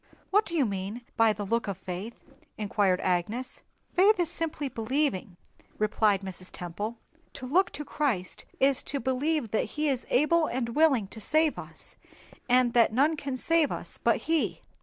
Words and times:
"What 0.31 0.47
do 0.47 0.55
you 0.55 0.65
mean 0.65 1.03
by 1.15 1.31
the 1.31 1.45
look 1.45 1.67
of 1.67 1.77
faith?" 1.77 2.19
inquired 2.57 2.99
Agnes. 3.01 3.61
"Faith 3.95 4.19
is 4.19 4.31
simply 4.31 4.67
believing," 4.67 5.37
replied 5.77 6.21
Mrs. 6.21 6.49
Temple. 6.51 6.97
"To 7.33 7.45
look 7.45 7.69
to 7.73 7.85
Christ 7.85 8.45
is 8.59 8.81
to 8.81 8.99
believe 8.99 9.51
that 9.51 9.65
He 9.77 9.89
is 9.89 10.07
able 10.09 10.47
and 10.47 10.69
willing 10.69 11.05
to 11.09 11.21
save 11.21 11.59
us, 11.59 11.97
and 12.49 12.73
that 12.73 12.91
none 12.91 13.15
can 13.15 13.37
save 13.37 13.71
us 13.71 13.99
but 14.03 14.21
He." 14.25 14.63